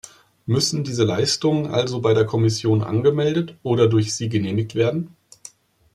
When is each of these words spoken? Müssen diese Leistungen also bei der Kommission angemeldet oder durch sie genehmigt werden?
Müssen 0.47 0.83
diese 0.83 1.03
Leistungen 1.03 1.67
also 1.67 2.01
bei 2.01 2.15
der 2.15 2.25
Kommission 2.25 2.81
angemeldet 2.83 3.53
oder 3.61 3.85
durch 3.87 4.15
sie 4.15 4.29
genehmigt 4.29 4.73
werden? 4.73 5.15